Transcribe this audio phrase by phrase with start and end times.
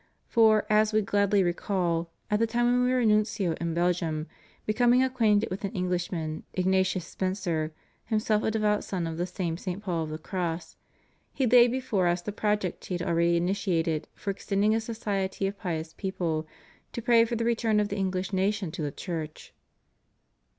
[0.25, 4.25] For, as We gladly recall, at the time when We were Nim cio in Belgium,
[4.65, 7.71] becoming acquainted with an English man, Ignatius Spencer,
[8.05, 9.83] himself a devout son of the same St.
[9.83, 10.75] Paul of the Cross,
[11.31, 15.59] he laid before Us the project he had already initiated for extending a society of
[15.59, 16.47] pious people,
[16.93, 19.53] to pray for the return of the English nation to the Church.